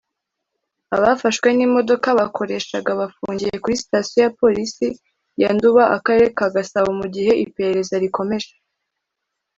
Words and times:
Abafashwe 0.95 1.47
n’imodoka 1.57 2.07
bakoreshaga 2.19 2.91
bafungiye 3.01 3.55
kuri 3.63 3.75
Sitasiyo 3.83 4.19
ya 4.25 4.31
Polisi 4.41 4.87
ya 5.41 5.49
Nduba 5.55 5.83
akarere 5.95 6.27
ka 6.37 6.47
Gasabo 6.55 6.89
mu 6.99 7.07
gihe 7.15 7.31
iperereza 7.45 7.95
rikomeje 8.03 8.53